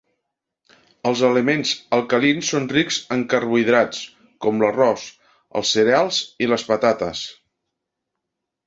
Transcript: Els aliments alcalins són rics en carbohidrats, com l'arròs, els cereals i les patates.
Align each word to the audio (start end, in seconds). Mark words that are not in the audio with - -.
Els 1.09 1.19
aliments 1.27 1.73
alcalins 1.97 2.49
són 2.53 2.65
rics 2.77 2.99
en 3.17 3.27
carbohidrats, 3.35 4.01
com 4.47 4.65
l'arròs, 4.65 5.05
els 5.61 5.79
cereals 5.79 6.25
i 6.47 6.53
les 6.55 6.69
patates. 6.73 7.25